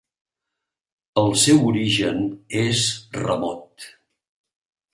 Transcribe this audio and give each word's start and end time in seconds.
El 1.23 1.29
seu 1.41 1.61
origen 1.73 2.25
és 2.63 2.89
remot. 3.19 3.87